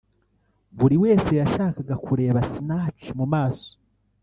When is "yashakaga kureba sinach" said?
1.41-3.01